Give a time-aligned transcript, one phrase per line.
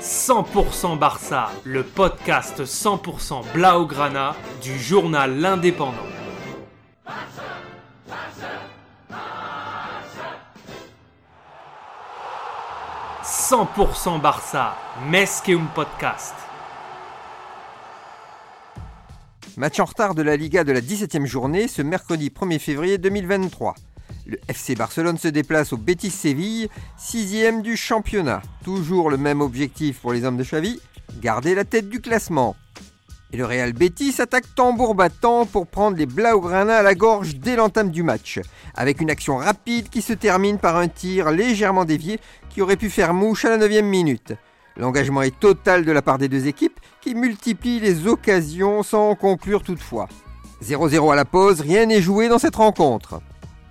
[0.00, 5.92] 100% Barça, le podcast 100% Blaugrana du journal L'Indépendant.
[13.22, 14.74] «100% Barça,
[15.10, 16.34] Mesqueum Podcast.
[19.58, 23.74] Match en retard de la Liga de la 17e journée ce mercredi 1er février 2023.
[24.30, 28.42] Le FC Barcelone se déplace au Betis Séville, sixième du championnat.
[28.62, 30.80] Toujours le même objectif pour les hommes de Xavi,
[31.20, 32.54] garder la tête du classement.
[33.32, 37.56] Et le Real Betis attaque tambour battant pour prendre les Blaugrana à la gorge dès
[37.56, 38.38] l'entame du match,
[38.76, 42.20] avec une action rapide qui se termine par un tir légèrement dévié
[42.50, 44.34] qui aurait pu faire mouche à la 9 minute.
[44.76, 49.64] L'engagement est total de la part des deux équipes qui multiplient les occasions sans conclure
[49.64, 50.08] toutefois.
[50.62, 53.20] 0-0 à la pause, rien n'est joué dans cette rencontre.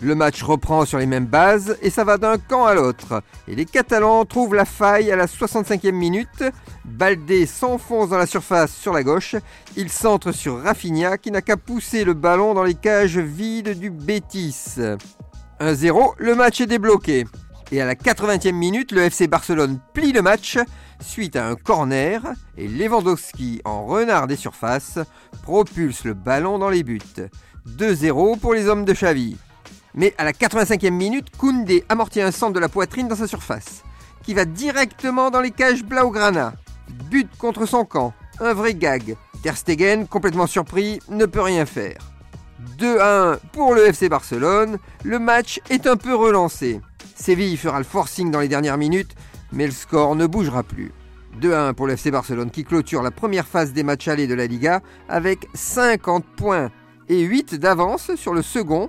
[0.00, 3.22] Le match reprend sur les mêmes bases et ça va d'un camp à l'autre.
[3.48, 6.44] Et les Catalans trouvent la faille à la 65e minute.
[6.84, 9.36] Baldé s'enfonce dans la surface sur la gauche.
[9.76, 13.90] Il centre sur Rafinha qui n'a qu'à pousser le ballon dans les cages vides du
[13.90, 14.76] Bétis.
[15.60, 17.24] 1-0, le match est débloqué.
[17.72, 20.58] Et à la 80e minute, le FC Barcelone plie le match
[21.00, 22.22] suite à un corner
[22.56, 24.98] et Lewandowski, en renard des surfaces,
[25.42, 27.00] propulse le ballon dans les buts.
[27.68, 29.36] 2-0 pour les hommes de Xavi.
[29.94, 33.82] Mais à la 85e minute, Koundé amortit un centre de la poitrine dans sa surface,
[34.22, 36.54] qui va directement dans les cages Blaugrana.
[37.10, 39.16] But contre son camp, un vrai gag.
[39.42, 41.98] Ter Stegen, complètement surpris, ne peut rien faire.
[42.78, 46.80] 2 1 pour le FC Barcelone, le match est un peu relancé.
[47.14, 49.14] Séville fera le forcing dans les dernières minutes,
[49.52, 50.92] mais le score ne bougera plus.
[51.40, 54.46] 2-1 pour le FC Barcelone qui clôture la première phase des matchs allés de la
[54.46, 56.70] Liga avec 50 points
[57.08, 58.88] et 8 d'avance sur le second